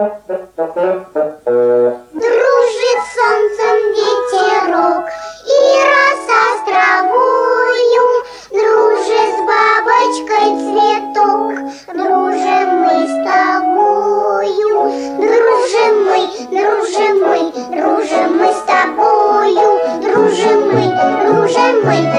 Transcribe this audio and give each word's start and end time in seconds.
Дружит 0.00 0.16
солнцем 3.12 3.76
ветерок 3.92 5.04
и 5.44 5.60
роса 5.90 6.42
с 6.56 6.60
травою, 6.64 8.04
Дружит 8.48 9.30
с 9.36 9.40
бабочкой 9.44 10.48
цветок, 10.56 11.52
дружим 11.92 12.68
мы 12.80 12.96
с 13.06 13.14
тобою, 13.28 14.72
Дружим 15.20 15.94
мы, 16.06 16.20
дружим 16.48 17.14
мы, 17.20 17.38
дружим 17.76 18.30
мы 18.38 18.48
с 18.54 18.60
тобою, 18.62 19.68
Дружим 20.00 20.60
мы, 20.72 20.84
дружим 21.26 21.74
мы, 21.84 22.09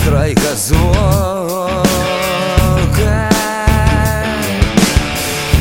Настройка 0.00 0.56
звука 0.56 1.60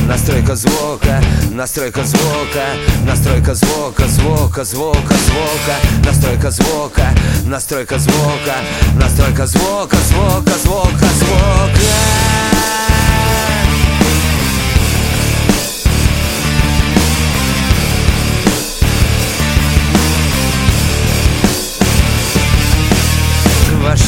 Настройка 0.08 0.56
звука, 0.56 1.22
настройка 1.52 2.04
звука, 2.04 2.66
настройка 3.06 3.56
звука, 3.56 4.08
звука, 4.08 4.64
звука, 4.64 5.16
звука, 5.26 5.76
настройка 6.06 6.52
звука, 6.52 7.10
настройка 7.46 8.00
звука, 8.00 8.56
настройка 8.96 9.46
звука, 9.46 9.98
звука, 10.08 10.52
звука, 10.64 11.06
звука. 11.20 11.70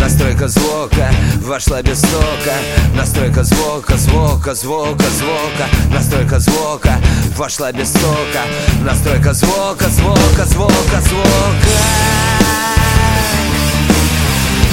Настройка 0.00 0.48
звука 0.48 1.10
вошла 1.40 1.82
без 1.82 1.98
стука 1.98 2.54
Настройка 2.96 3.44
звука, 3.44 3.96
звука, 3.96 4.54
звука, 4.56 5.04
звука. 5.18 5.68
Настройка 5.94 6.40
звука 6.40 6.98
вошла 7.36 7.70
без 7.70 7.90
стука 7.90 8.42
Настройка 8.84 9.34
звука, 9.34 9.88
звука, 9.88 10.44
звука, 10.46 11.00
звука. 11.00 11.78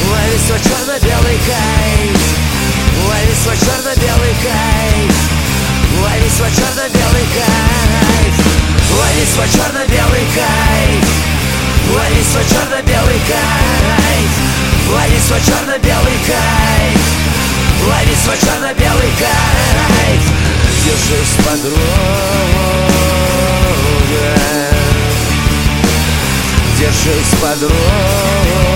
Лови 0.10 0.40
свой 0.48 0.60
черно-белый 0.60 1.38
кайф 1.46 2.49
Лови 3.08 3.34
свой 3.44 3.58
черно-белый 3.58 4.36
кайф 4.44 5.16
Лови 6.02 6.30
свой 6.36 6.52
черно-белый 6.52 7.28
кайф 7.36 8.36
Лови 8.92 9.26
свой 9.34 9.48
черно-белый 9.48 10.26
кайф 10.36 11.06
Лови 11.94 12.24
свой 12.32 12.44
черно-белый 12.44 13.22
кайф 13.28 14.32
Лови 14.90 15.20
свой 15.28 15.42
черно-белый 15.42 16.20
кайф 16.28 17.02
Лови 17.88 18.16
свой 18.24 18.38
черно-белый 18.38 19.12
кайф 19.20 20.22
Держись, 20.86 21.36
подруга 21.46 21.80
Держись, 26.80 27.34
подруга 27.42 28.69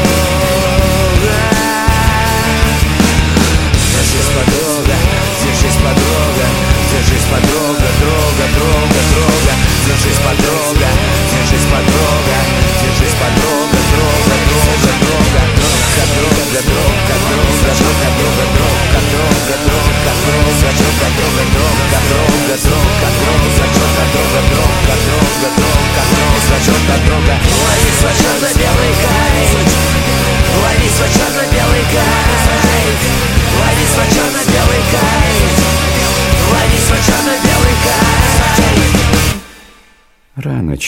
Держись, 4.13 4.29
подруга, 4.29 4.95
держись, 5.43 5.79
подруга 5.81 6.45
Держись, 6.91 7.25
подруга, 7.33 7.89
друга, 7.97 8.45
друга, 8.53 9.01
друга 9.09 9.53
Держись, 9.87 10.21
подруга, 10.21 10.89
держись, 11.33 11.65
подруга 11.65 12.37
Держись, 12.77 13.17
подруга, 13.17 13.79
друга, 13.89 14.35
друга, 14.45 14.91
друга 15.01 15.41
Друг 15.57 15.97
от 15.97 16.09
друга, 16.13 16.61
друг 16.61 16.93
от 17.09 17.21
друга, 17.25 17.73
друг 17.73 17.97
от 17.97 18.13
друга, 18.13 18.45
друг 18.53 18.97
от 18.97 19.09
друга 19.09 19.22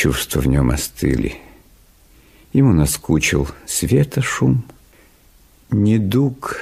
чувства 0.06 0.42
в 0.42 0.48
нем 0.48 0.70
остыли. 0.70 1.38
Ему 2.54 2.74
наскучил 2.74 3.48
света 3.66 4.22
шум, 4.22 4.64
недуг, 5.72 6.58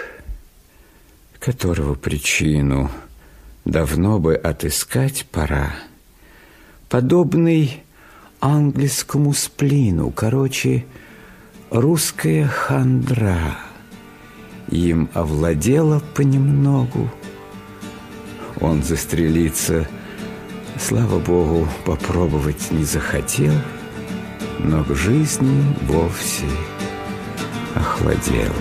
которого 1.40 1.96
причину 1.96 2.90
давно 3.66 4.18
бы 4.20 4.36
отыскать 4.36 5.26
пора, 5.30 5.76
подобный 6.88 7.84
английскому 8.40 9.34
сплину, 9.34 10.10
короче, 10.12 10.86
русская 11.70 12.48
хандра. 12.48 13.58
Им 14.70 15.10
овладела 15.14 16.02
понемногу. 16.16 17.12
Он 18.62 18.84
застрелиться, 18.84 19.86
слава 20.80 21.20
богу, 21.20 21.68
попробовать 21.86 22.72
не 22.72 22.84
захотел, 22.84 23.54
но 24.60 24.84
к 24.84 24.96
жизни 24.96 25.64
вовсе 25.88 26.46
охладел. 27.76 28.52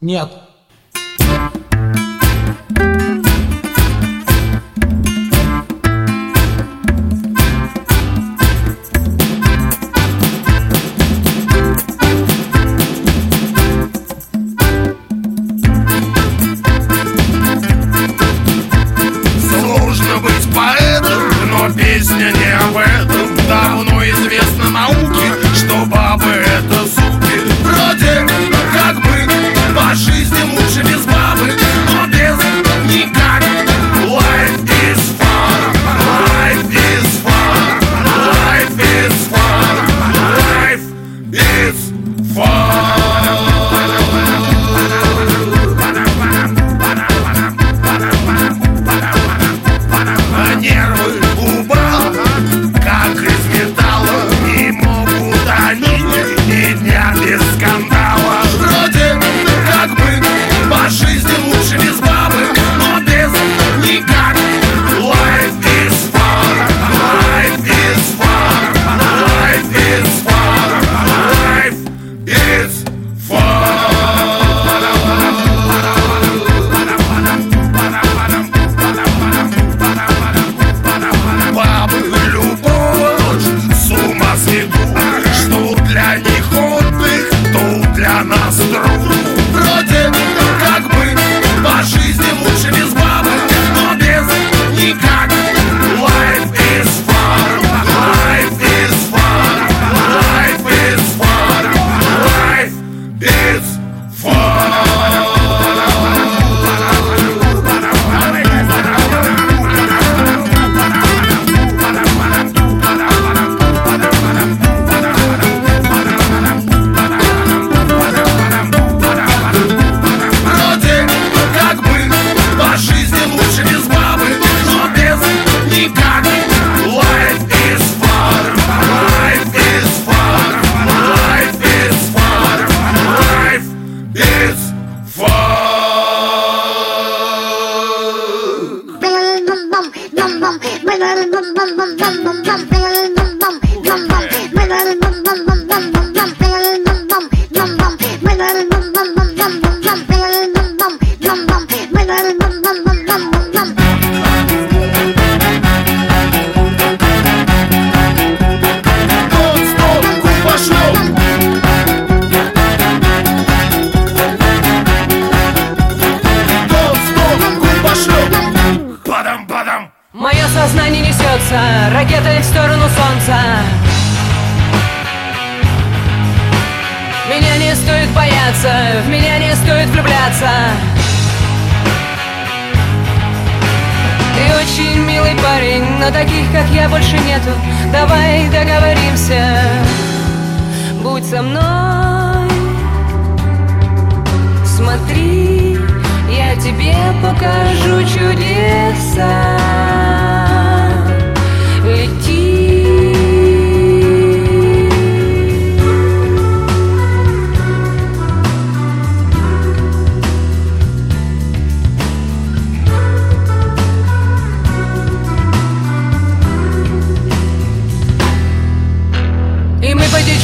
Нет, 0.00 0.45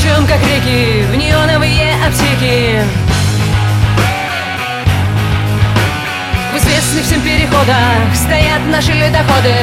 ключом, 0.02 0.26
как 0.26 0.40
реки, 0.42 1.02
в 1.10 1.16
неоновые 1.16 1.94
аптеки. 2.04 2.80
В 6.52 6.56
известных 6.56 7.04
всем 7.04 7.20
переходах 7.20 8.14
стоят 8.14 8.60
наши 8.70 8.92
ледоходы. 8.92 9.54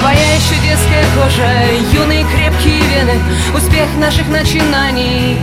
Твоя 0.00 0.34
еще 0.36 0.54
детская 0.62 1.04
кожа, 1.16 1.50
юные 1.92 2.24
крепкие 2.24 2.80
вены 2.80 3.18
Успех 3.54 3.88
наших 3.98 4.28
начинаний. 4.28 5.38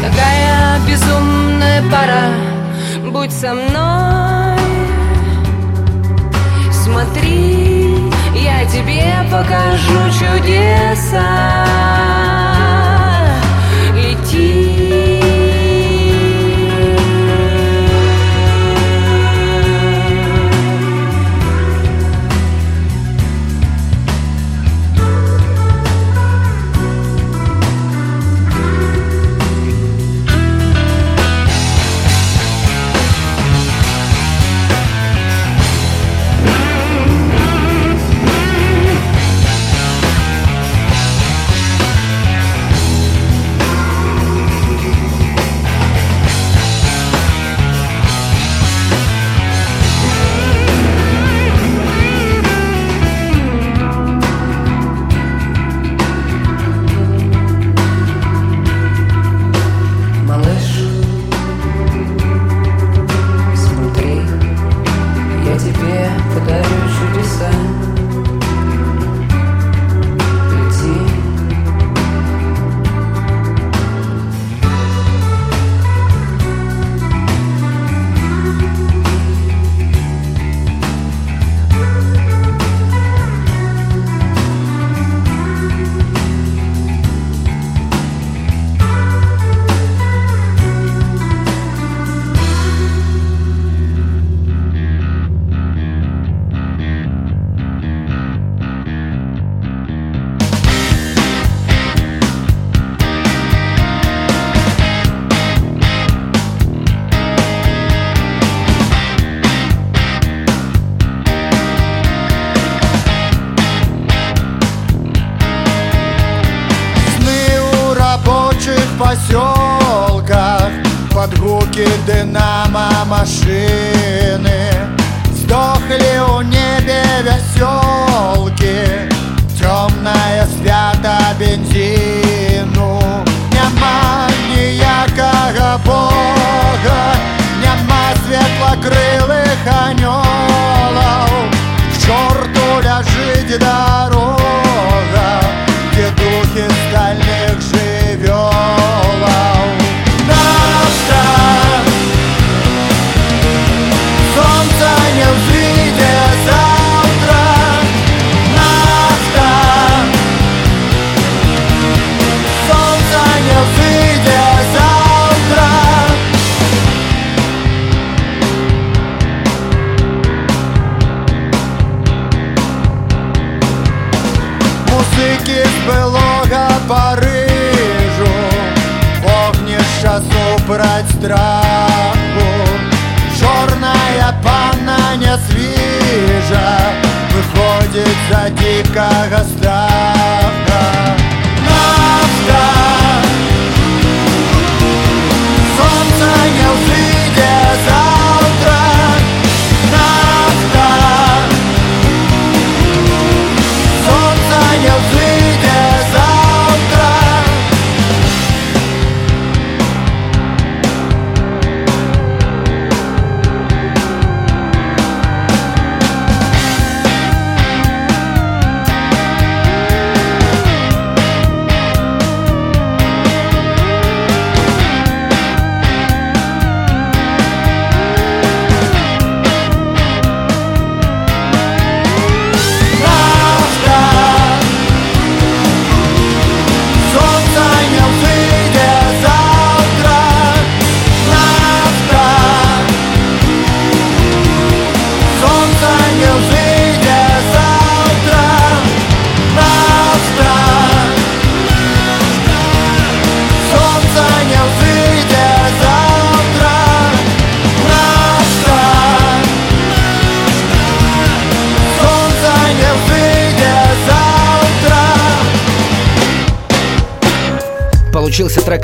Такая 0.00 0.78
безумная 0.86 1.82
пора, 1.90 3.10
будь 3.10 3.32
со 3.32 3.54
мной. 3.54 4.58
Смотри. 6.72 7.73
Я 8.34 8.64
тебе 8.66 9.04
покажу 9.30 10.10
чудеса. 10.18 11.24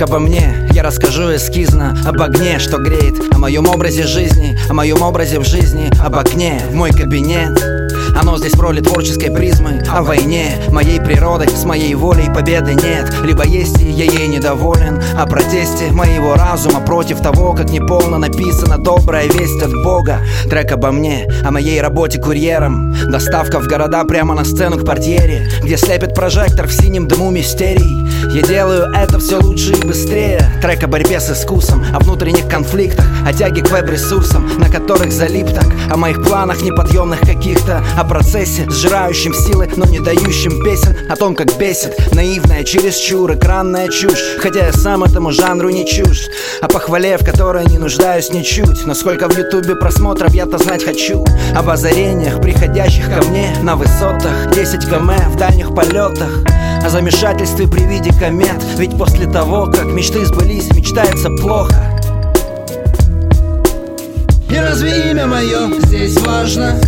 Трек 0.00 0.08
обо 0.08 0.18
мне 0.18 0.66
Я 0.72 0.82
расскажу 0.82 1.34
эскизно 1.36 1.94
об 2.06 2.22
огне, 2.22 2.58
что 2.58 2.78
греет 2.78 3.34
О 3.34 3.38
моем 3.38 3.68
образе 3.68 4.04
жизни, 4.04 4.56
о 4.70 4.72
моем 4.72 5.02
образе 5.02 5.38
в 5.38 5.44
жизни 5.44 5.90
Об 6.02 6.16
окне 6.16 6.58
в 6.70 6.74
мой 6.74 6.90
кабинет. 6.90 7.62
Оно 8.18 8.38
здесь 8.38 8.52
в 8.52 8.60
роли 8.60 8.80
творческой 8.80 9.30
призмы 9.30 9.82
О 9.90 10.02
войне, 10.02 10.56
моей 10.70 11.00
природой, 11.00 11.48
с 11.48 11.64
моей 11.64 11.94
волей 11.94 12.32
победы 12.32 12.74
нет. 12.74 13.12
Либо 13.22 13.44
есть 13.44 13.80
и 13.80 13.90
я 13.90 14.04
ей 14.04 14.28
недоволен 14.28 15.02
О 15.18 15.26
протесте 15.26 15.90
моего 15.92 16.34
разума 16.34 16.80
против 16.80 17.20
того 17.20 17.52
Как 17.52 17.70
неполно 17.70 18.18
написана 18.18 18.78
добрая 18.78 19.26
весть 19.26 19.62
от 19.62 19.72
Бога. 19.82 20.20
Трек 20.48 20.72
обо 20.72 20.92
мне, 20.92 21.28
о 21.44 21.50
моей 21.50 21.80
работе 21.80 22.18
курьером. 22.18 22.94
Доставка 23.10 23.60
в 23.60 23.66
города 23.66 24.04
прямо 24.04 24.34
на 24.34 24.44
сцену 24.44 24.78
к 24.78 24.86
портьере 24.86 25.48
Где 25.62 25.76
слепит 25.76 26.09
прожектор 26.20 26.66
в 26.66 26.72
синем 26.72 27.08
дыму 27.08 27.30
мистерий. 27.30 28.06
Я 28.34 28.42
делаю 28.42 28.92
это 28.94 29.18
все 29.18 29.40
лучше 29.40 29.72
и 29.72 29.86
быстрее. 29.86 30.46
Трек 30.60 30.84
о 30.84 30.86
борьбе 30.86 31.18
с 31.18 31.30
искусом, 31.30 31.82
о 31.94 31.98
внутренних 31.98 32.46
конфликтах 32.46 33.06
О 33.26 33.32
тяге 33.32 33.62
к 33.62 33.70
веб-ресурсам, 33.70 34.46
на 34.58 34.68
которых 34.68 35.10
залип 35.10 35.48
так 35.48 35.66
О 35.90 35.96
моих 35.96 36.22
планах 36.22 36.60
неподъемных 36.60 37.20
каких-то 37.20 37.82
О 37.96 38.04
процессе, 38.04 38.68
сжирающем 38.68 39.32
силы, 39.32 39.70
но 39.76 39.86
не 39.86 39.98
дающем 39.98 40.62
песен 40.62 40.94
О 41.08 41.16
том, 41.16 41.34
как 41.34 41.56
бесит 41.56 41.96
наивная, 42.12 42.64
чересчур 42.64 43.32
экранная 43.32 43.88
чушь. 43.88 44.36
Хотя 44.40 44.66
я 44.66 44.72
сам 44.74 45.02
этому 45.02 45.32
жанру 45.32 45.70
не 45.70 45.86
чушь 45.86 46.28
О 46.60 46.68
похвале, 46.68 47.16
в 47.16 47.24
которой 47.24 47.64
не 47.64 47.78
нуждаюсь 47.78 48.30
ничуть. 48.30 48.84
Но 48.84 48.92
сколько 48.92 49.26
в 49.26 49.38
ютубе 49.38 49.74
просмотров 49.74 50.34
я-то 50.34 50.58
знать 50.58 50.84
хочу. 50.84 51.24
Об 51.56 51.70
озарениях, 51.70 52.42
приходящих 52.42 53.06
ко 53.06 53.24
мне 53.26 53.56
на 53.62 53.74
высотах. 53.74 54.50
10 54.54 54.84
км 54.84 55.30
в 55.30 55.36
дальних 55.36 55.74
полетах 55.74 56.09
о 56.18 56.88
замешательстве 56.88 57.68
при 57.68 57.82
виде 57.82 58.12
комет 58.12 58.62
Ведь 58.76 58.96
после 58.96 59.26
того, 59.26 59.66
как 59.66 59.86
мечты 59.86 60.24
сбылись, 60.24 60.70
мечтается 60.74 61.30
плохо 61.30 61.76
И 64.50 64.56
разве 64.56 65.10
имя 65.10 65.26
мое 65.26 65.80
здесь 65.80 66.18
важно? 66.20 66.80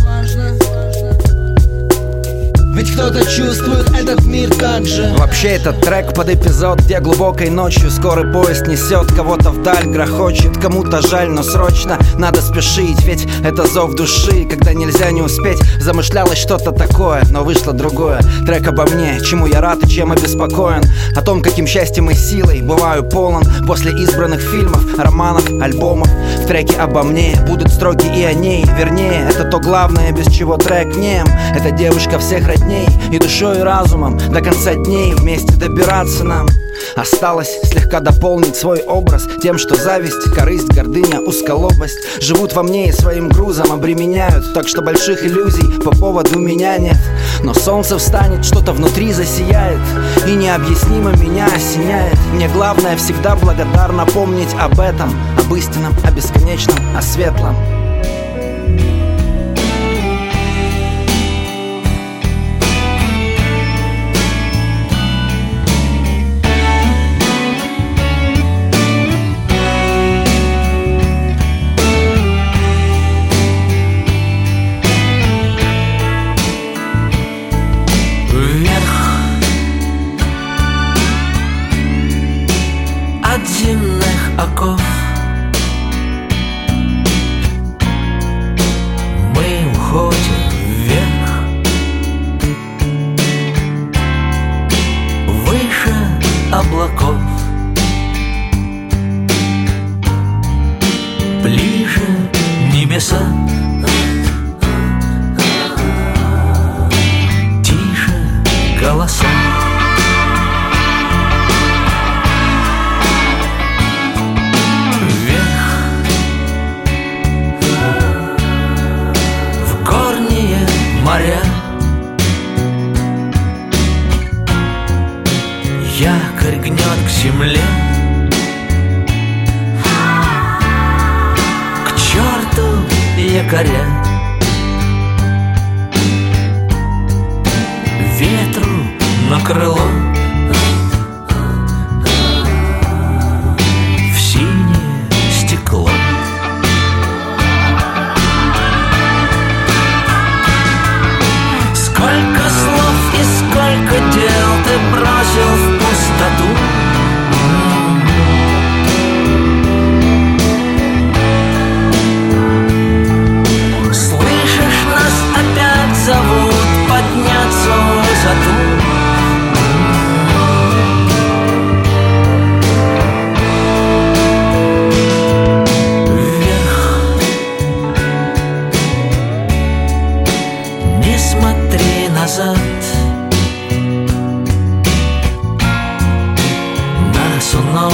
Ведь 2.73 2.91
кто-то 2.91 3.23
чувствует 3.23 3.87
этот 3.91 4.25
мир 4.25 4.49
так 4.55 4.87
же. 4.87 5.13
Вообще 5.15 5.49
этот 5.49 5.79
трек 5.81 6.15
под 6.15 6.29
эпизод, 6.29 6.79
где 6.79 6.99
глубокой 6.99 7.51
ночью 7.51 7.91
Скорый 7.91 8.31
поезд 8.33 8.65
несет 8.65 9.11
кого-то 9.13 9.51
вдаль, 9.51 9.85
грохочет 9.85 10.57
Кому-то 10.57 11.07
жаль, 11.07 11.29
но 11.29 11.43
срочно 11.43 11.99
надо 12.17 12.41
спешить 12.41 12.99
Ведь 13.05 13.27
это 13.45 13.67
зов 13.67 13.93
души, 13.93 14.45
когда 14.45 14.73
нельзя 14.73 15.11
не 15.11 15.21
успеть. 15.21 15.59
Замышлялось 15.79 16.39
что-то 16.39 16.71
такое, 16.71 17.21
но 17.29 17.43
вышло 17.43 17.73
другое. 17.73 18.19
Трек 18.47 18.67
обо 18.67 18.87
мне, 18.87 19.19
чему 19.21 19.45
я 19.45 19.61
рад 19.61 19.83
и 19.83 19.89
чем 19.89 20.11
обеспокоен 20.11 20.81
О 21.15 21.21
том, 21.21 21.43
каким 21.43 21.67
счастьем 21.67 22.09
и 22.09 22.15
силой 22.15 22.61
бываю 22.61 23.03
полон 23.03 23.43
После 23.67 23.91
избранных 23.91 24.41
фильмов, 24.41 24.97
романов, 24.97 25.47
альбомов. 25.61 26.09
В 26.39 26.47
треке 26.47 26.75
обо 26.77 27.03
мне 27.03 27.37
будут 27.47 27.69
строки 27.71 28.07
и 28.07 28.23
о 28.23 28.33
ней. 28.33 28.65
Вернее, 28.77 29.29
это 29.29 29.43
то 29.43 29.59
главное, 29.59 30.11
без 30.11 30.25
чего 30.33 30.57
трек 30.57 30.95
нем 30.95 31.27
Это 31.55 31.69
девушка 31.69 32.17
всех 32.17 32.47
родней 32.63 32.87
И 33.11 33.19
душой 33.19 33.59
и 33.59 33.61
разумом 33.61 34.17
до 34.17 34.41
конца 34.41 34.73
дней 34.75 35.13
Вместе 35.13 35.53
добираться 35.53 36.23
нам. 36.23 36.47
Осталось 36.95 37.59
слегка 37.63 37.99
дополнить 37.99 38.55
свой 38.55 38.81
образ 38.81 39.27
Тем, 39.41 39.57
что 39.57 39.75
зависть, 39.75 40.33
корысть, 40.35 40.69
гордыня, 40.69 41.19
узколобость 41.19 42.21
Живут 42.21 42.53
во 42.53 42.63
мне 42.63 42.89
и 42.89 42.91
своим 42.91 43.29
грузом 43.29 43.71
обременяют. 43.71 44.53
Так 44.53 44.67
что 44.67 44.81
больших 44.81 45.23
иллюзий 45.23 45.81
по 45.81 45.91
поводу 45.91 46.39
меня 46.39 46.77
нет. 46.77 46.97
Но 47.43 47.53
солнце 47.53 47.97
встанет, 47.97 48.45
что-то 48.45 48.73
внутри 48.73 49.13
засияет 49.13 49.79
И 50.27 50.31
необъяснимо 50.31 51.11
меня 51.17 51.47
осеняет. 51.47 52.17
Мне 52.33 52.47
главное 52.49 52.97
всегда 52.97 53.35
благодарно 53.35 54.05
помнить 54.05 54.53
об 54.59 54.79
этом 54.79 55.13
Об 55.37 55.53
истинном, 55.53 55.93
о 56.03 56.11
бесконечном, 56.11 56.77
о 56.97 57.01
светлом 57.01 57.55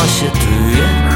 Нас 0.10 0.22
уносит 0.24 1.09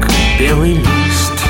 как 0.00 0.10
белый 0.38 0.74
лист 0.74 1.43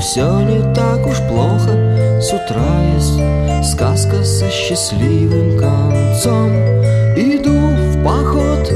все 0.00 0.40
не 0.40 0.74
так 0.74 1.06
уж 1.06 1.18
плохо 1.28 2.20
С 2.20 2.32
утра 2.32 2.80
есть. 2.94 3.20
Сказка 3.72 4.24
со 4.24 4.48
счастливым 4.50 5.58
концом. 5.58 6.50
Иду 7.16 7.52
в 7.52 8.02
поход, 8.02 8.72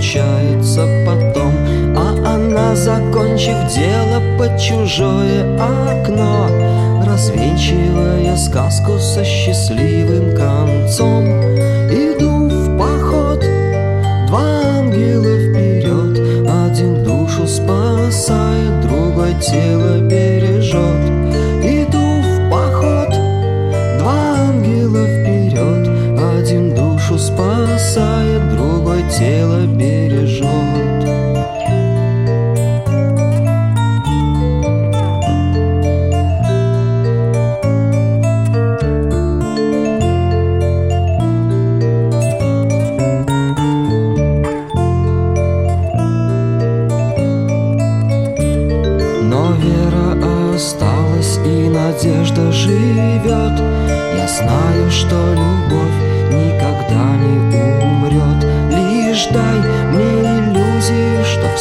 что 0.00 0.20
случается 0.20 0.86
потом 1.06 1.52
А 1.96 2.34
она, 2.34 2.74
закончив 2.74 3.56
дело 3.74 4.20
под 4.38 4.58
чужое 4.58 5.44
окно 5.56 6.48
Развенчивая 7.04 8.36
сказку 8.36 8.98
со 8.98 9.24
счастливым 9.24 10.34
концом 10.36 11.24
Иду 11.90 12.48
в 12.48 12.78
поход, 12.78 13.40
два 14.28 14.78
ангела 14.78 15.38
вперед 15.38 16.48
Один 16.48 17.04
душу 17.04 17.46
спасает, 17.46 18.80
другой 18.82 19.34
тело 19.40 19.98
бережет 20.00 20.25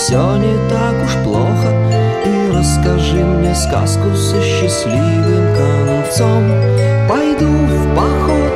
все 0.05 0.37
не 0.37 0.53
так 0.69 0.93
уж 1.03 1.15
плохо. 1.23 1.73
И 2.25 2.51
расскажи 2.51 3.25
мне 3.25 3.55
сказку 3.55 4.15
со 4.15 4.39
счастливым 4.39 5.47
концом. 5.55 6.43
Пойду 7.09 7.47
в 7.47 7.95
поход, 7.95 8.55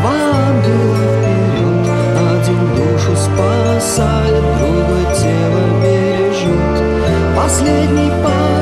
два 0.00 0.18
ангела 0.48 0.96
вперед 1.06 1.88
Один 2.34 2.62
душу 2.76 3.16
спасает, 3.16 4.44
другой 4.58 5.04
тело 5.16 5.62
бережет 5.82 6.74
Последний 7.36 8.10
поход, 8.22 8.59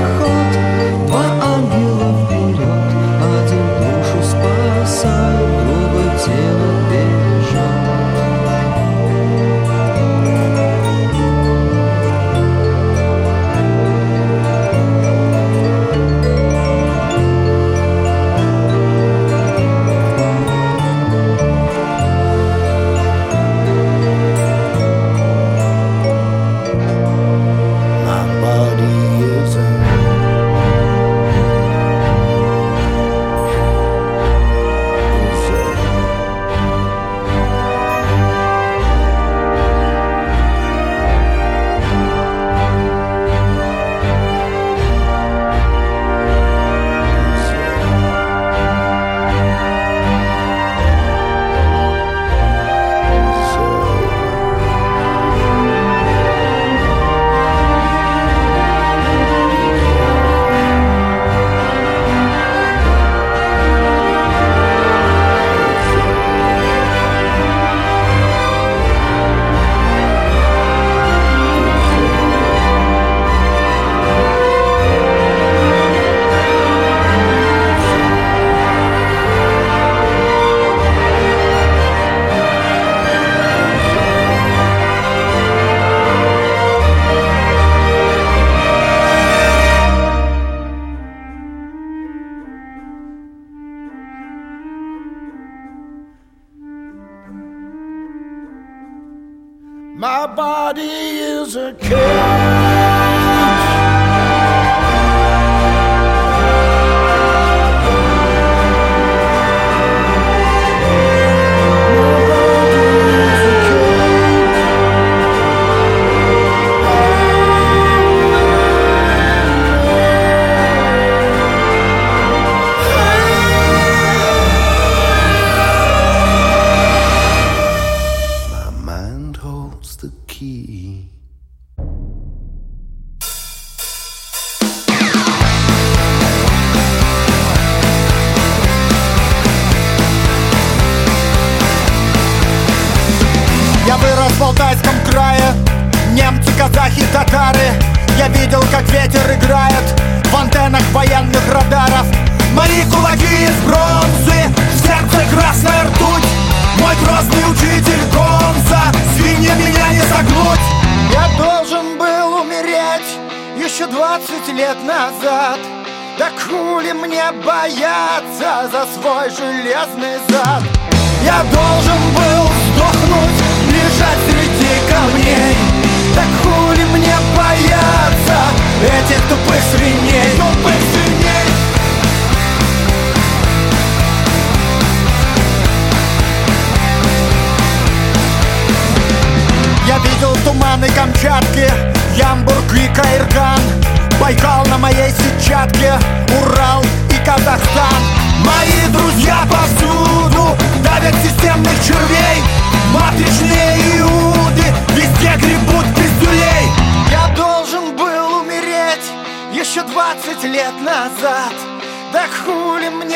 body 100.39 100.83
is 100.83 101.57
a 101.57 101.75
cage. 101.75 102.38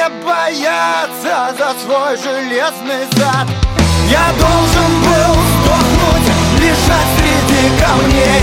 не 0.02 0.24
бояться 0.24 1.54
за 1.56 1.74
свой 1.80 2.16
железный 2.16 3.06
зад. 3.12 3.46
Я 4.08 4.26
должен 4.38 4.90
был 5.02 5.34
сдохнуть, 5.52 6.28
лежать 6.58 7.10
среди 7.18 7.68
камней. 7.80 8.42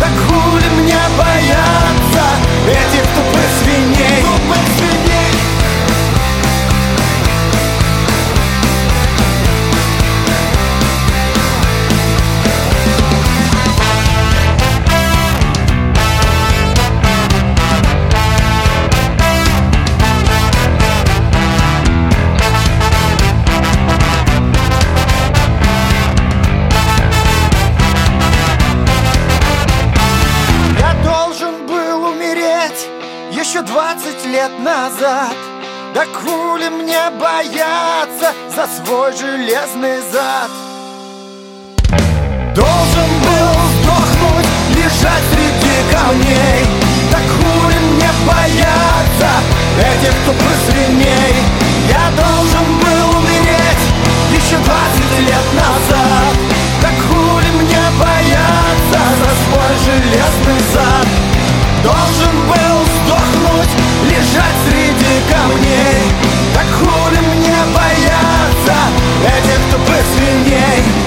Так 0.00 0.10
хули 0.26 0.68
мне 0.80 0.98
бояться 1.16 2.24
этих 2.66 3.02
тупых 3.14 3.47
за 38.58 38.66
свой 38.84 39.12
железный 39.12 40.00
зад. 40.10 40.50
Должен 42.56 43.10
был 43.22 43.50
сдохнуть, 43.78 44.48
лежать 44.74 45.26
среди 45.30 45.76
камней. 45.92 46.66
Так 47.12 47.22
хули 47.36 47.78
мне 47.78 48.10
бояться 48.26 49.30
этих, 49.78 50.14
тупых 50.26 50.42
посильней 50.42 51.36
Я 51.88 52.10
должен 52.16 52.66
был 52.82 53.18
умереть 53.20 53.84
еще 54.32 54.56
двадцать 54.56 55.18
лет 55.20 55.46
назад. 55.54 56.34
Так 56.82 56.96
хули 57.06 57.50
мне 57.62 57.84
бояться 58.00 59.00
за 59.20 59.30
свой 59.44 59.72
железный 59.86 60.60
зад. 60.74 61.06
Должен 61.84 62.36
был 62.48 62.76
сдохнуть, 62.96 63.72
лежать 64.02 64.58
среди 64.66 65.14
камней. 65.30 66.02
Так 66.54 66.66
хули 66.80 66.97
to 69.70 69.78
bez 69.78 70.20
mnie 70.20 70.97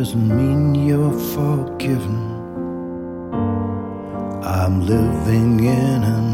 doesn't 0.00 0.28
mean 0.34 0.74
you're 0.74 1.12
forgiven. 1.36 2.20
I'm 4.42 4.80
living 4.86 5.60
in 5.60 6.02
an 6.02 6.29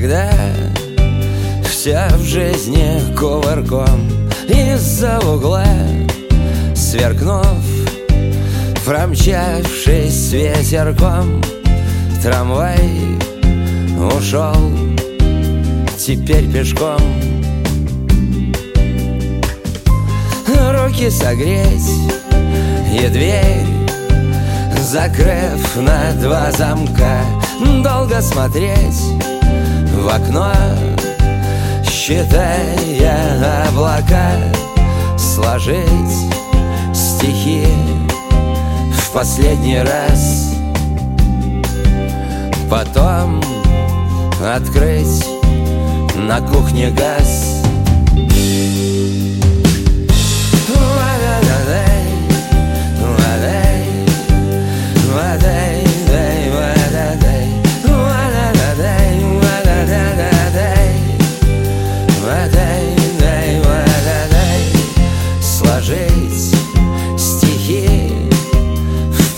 когда 0.00 0.30
Вся 1.64 2.08
в 2.16 2.22
жизни 2.22 3.00
кувырком 3.18 4.08
Из-за 4.48 5.18
угла 5.20 5.64
Сверкнув 6.74 7.44
Промчавшись 8.84 10.32
ветерком 10.32 11.42
Трамвай 12.22 13.18
ушел 14.16 14.54
Теперь 15.98 16.50
пешком. 16.50 17.00
Руки 20.46 21.10
согреть 21.10 21.90
И 22.92 23.06
дверь 23.08 23.66
Закрыв 24.80 25.76
на 25.76 26.12
два 26.20 26.50
замка 26.52 27.20
Долго 27.82 28.22
смотреть 28.22 29.39
в 30.00 30.08
окно 30.08 30.52
Считая 31.84 33.68
облака 33.68 34.32
Сложить 35.18 36.30
стихи 36.94 37.66
В 38.92 39.12
последний 39.12 39.80
раз. 39.80 40.54
Потом 42.70 43.42
открыть 44.42 45.26
на 46.16 46.40
кухне 46.40 46.90
газ 46.90 47.60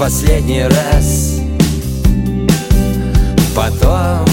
последний 0.03 0.65
раз. 0.65 1.39
Потом 3.55 4.27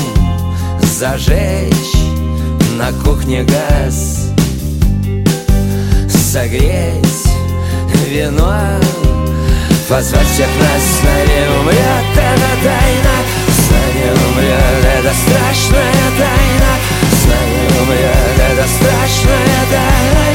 зажечь 0.82 1.94
на 2.76 2.92
кухне 3.04 3.44
газ. 3.44 4.32
Согреть 6.10 7.24
вино. 8.08 8.80
Позвать 9.88 10.26
всех 10.26 10.48
нас 10.60 10.82
с 10.82 11.04
нами 11.04 11.60
умрет 11.60 12.18
эта 12.18 12.52
тайна. 12.64 13.16
С 13.48 13.70
нами 13.70 14.06
умрет 14.26 14.86
эта 14.98 15.14
страшная 15.14 16.10
тайна. 16.18 16.72
С 17.12 17.26
нами 17.26 17.84
умрет 17.84 18.54
эта 18.54 18.68
страшная 18.68 19.66
тайна 19.70 20.30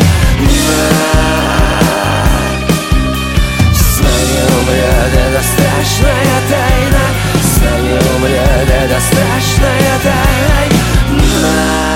умрет 4.61 5.12
эта 5.14 5.42
страшная 5.42 6.38
тайна. 6.50 7.05
С 7.42 7.59
нами 7.62 7.94
умрет 8.16 8.70
эта 8.70 9.00
страшная 9.00 9.98
тайна 10.02 11.93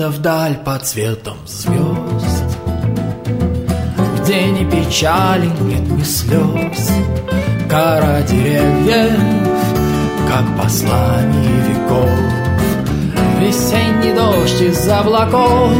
Куда-то 0.00 0.16
вдаль 0.16 0.56
под 0.64 0.86
цветом 0.86 1.36
звезд. 1.46 2.56
Где 4.18 4.46
ни 4.46 4.64
печали, 4.64 5.50
нет 5.60 5.90
ни 5.90 6.02
слез. 6.02 6.90
Кора 7.68 8.22
деревьев 8.22 9.20
как 10.26 10.56
послание 10.56 11.60
веков. 11.68 12.08
Весенний 13.40 14.14
дождь 14.14 14.62
из 14.62 14.88
облаков. 14.88 15.70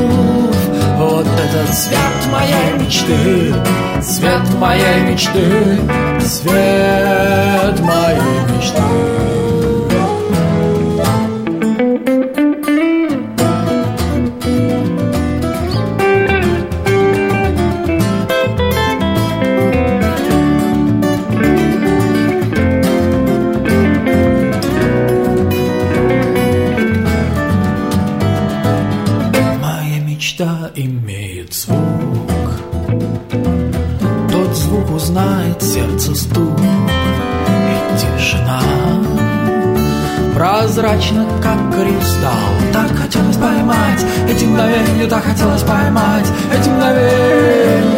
Вот 0.98 1.26
этот 1.26 1.74
цвет 1.74 2.26
моей 2.30 2.84
мечты 2.84 3.54
Цвет 4.02 4.54
моей 4.58 5.00
мечты 5.10 5.78
Цвет 6.20 7.80
моей 7.80 8.54
мечты 8.54 9.09
Эти 44.30 44.44
мгновения 44.44 45.08
Так 45.08 45.24
хотелось 45.24 45.62
поймать. 45.62 46.26
Эти 46.56 46.68
мгновения 46.68 47.90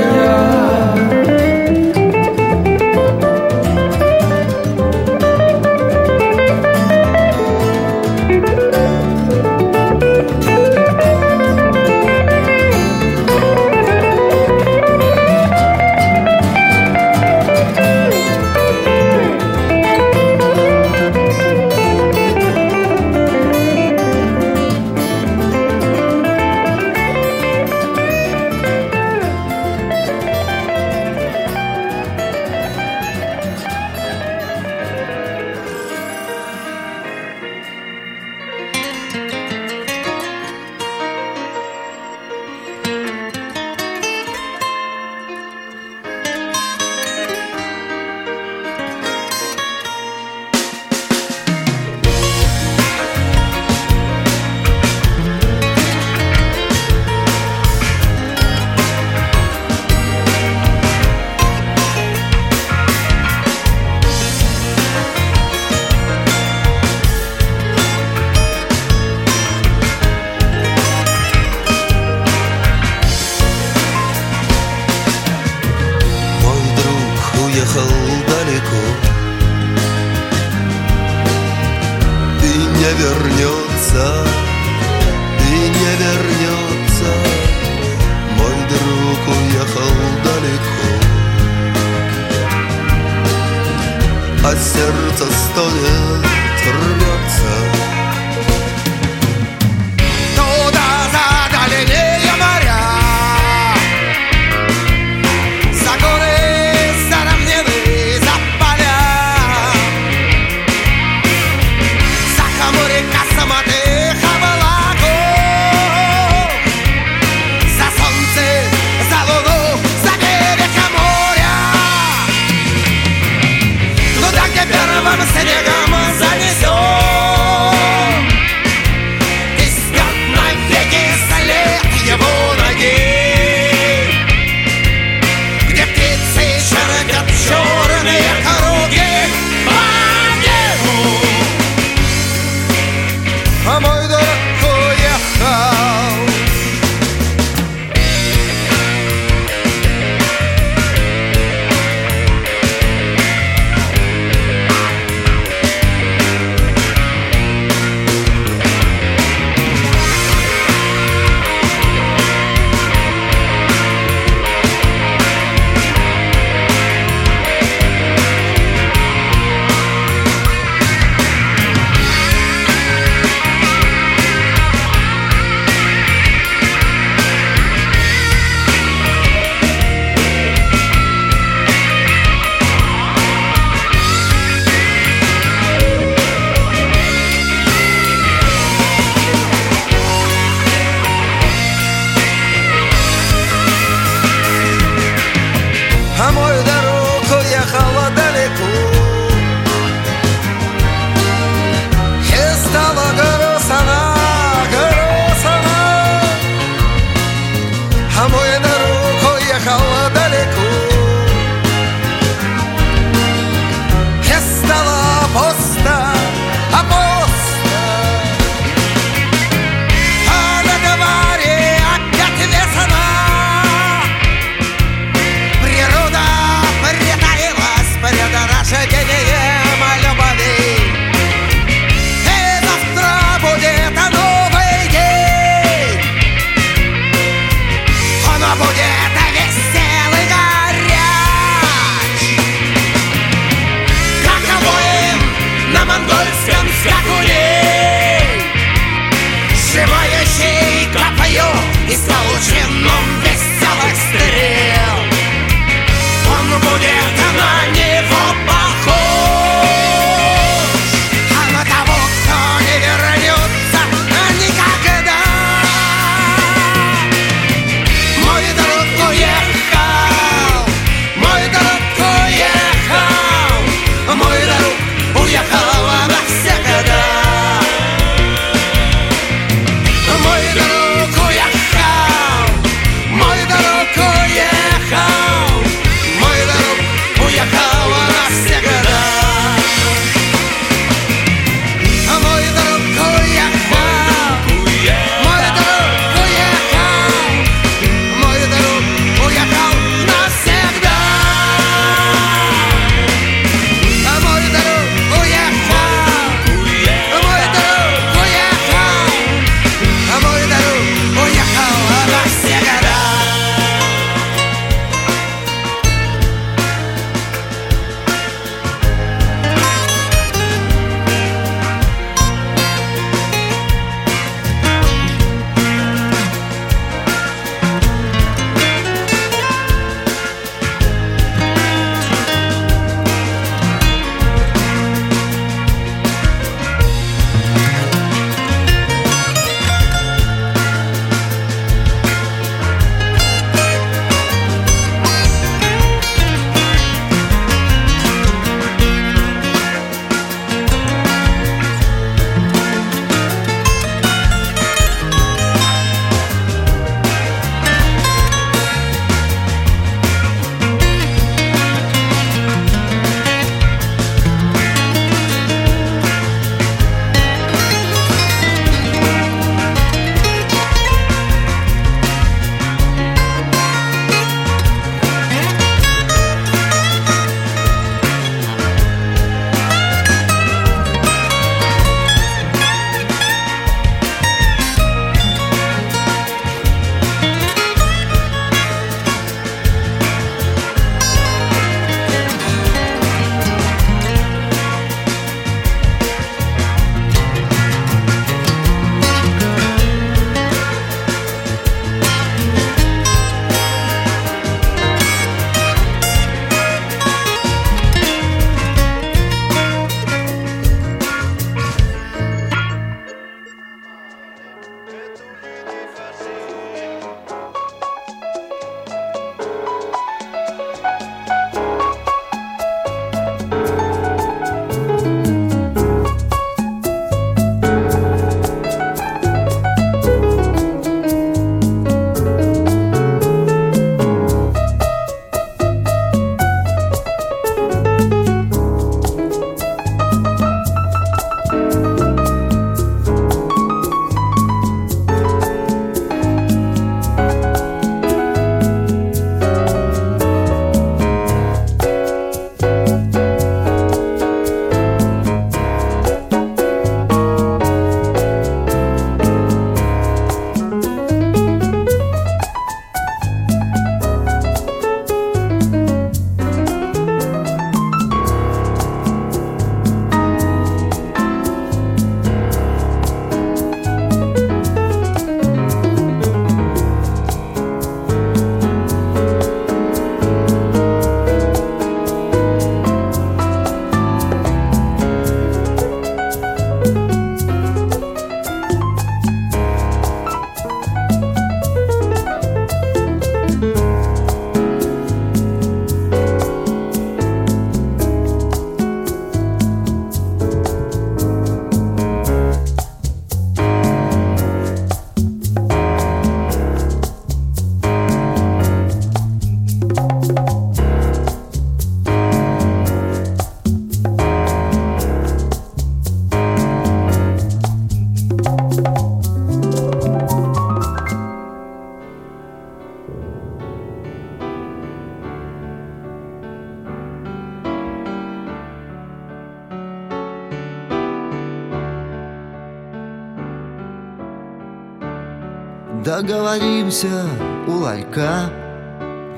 Договоримся 536.13 537.25
у 537.67 537.71
ларька 537.79 538.51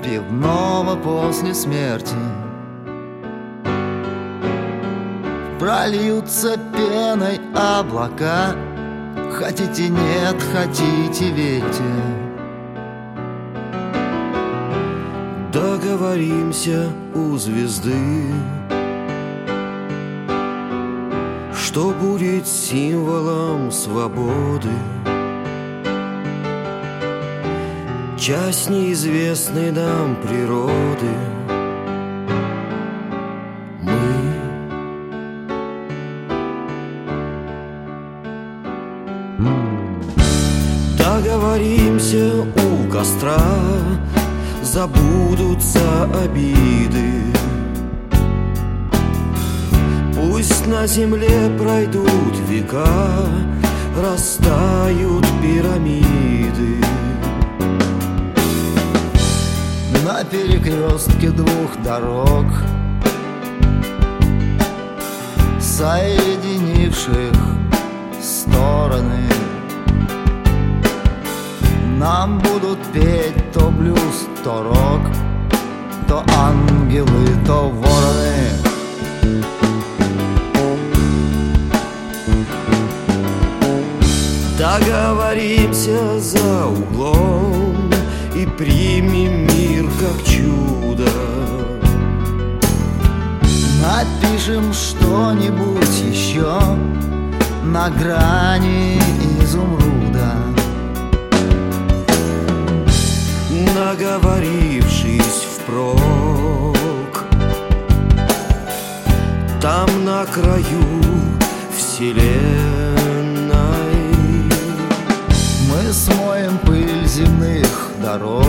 Пивного 0.03 0.97
после 0.97 1.55
смерти. 1.55 2.17
Прольются 5.61 6.59
пеной 6.75 7.41
облака 7.55 8.57
Хотите 9.39 9.89
нет, 9.89 10.35
хотите 10.53 11.31
верьте. 11.31 11.85
Договоримся 15.53 16.89
у 17.15 17.37
звезды 17.37 18.25
Что 21.55 21.91
будет 21.93 22.49
символом 22.49 23.71
свободы 23.71 24.71
Часть 28.27 28.71
неизвестной 28.71 29.71
нам 29.71 30.17
природы. 30.17 31.11
Мы 33.83 33.93
Договоримся 40.97 42.47
у 42.47 42.91
костра 42.91 43.37
Забудутся 44.63 46.05
обиды. 46.25 47.25
Пусть 50.15 50.67
на 50.67 50.87
земле 50.87 51.51
пройдут 51.59 52.39
века 52.49 52.87
Растают 54.03 55.27
пирамиды 55.43 56.85
На 60.05 60.23
перекрестке 60.23 61.31
двух 61.31 61.83
дорог 61.83 62.45
Соединивших 65.59 67.33
стороны. 68.23 69.25
Нам 71.99 72.39
будут 72.41 72.79
петь 72.93 73.51
то 73.55 73.71
блюз, 73.71 74.29
то 74.45 74.63
рок 74.63 75.11
То 76.07 76.23
ангелы, 76.37 77.27
то 77.47 77.71
вороны. 77.71 78.51
Договоримся 84.59 86.21
за 86.21 86.67
углом 86.67 87.64
И 88.35 88.47
примем 88.47 89.47
мир 89.47 89.89
как 90.01 90.25
чудо. 90.25 91.09
Напишем 93.81 94.73
что-нибудь 94.73 96.01
еще 96.01 96.59
На 97.65 97.91
грани 97.91 98.99
изумруда. 99.41 100.35
Наговорившись 103.75 105.47
впрок 105.59 107.25
Там 109.61 110.05
на 110.05 110.25
краю 110.27 110.83
вселенной 111.77 112.94
смоем 115.95 116.59
пыль 116.67 117.07
земных 117.07 117.91
дорог 118.03 118.45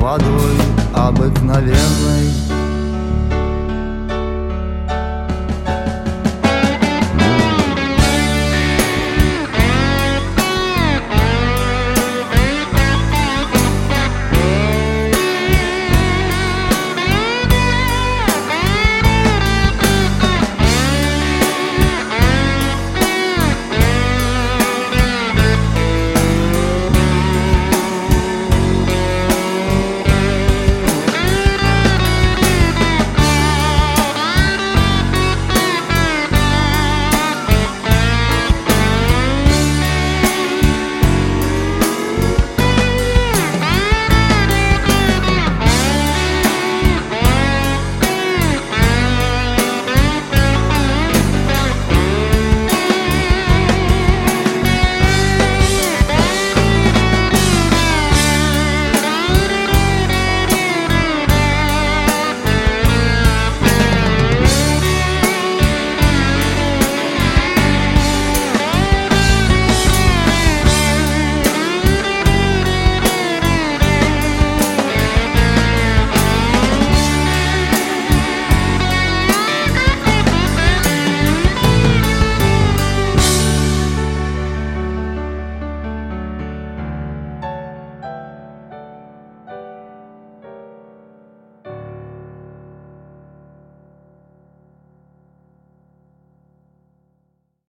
Водой 0.00 0.58
обыкновенной 0.94 2.57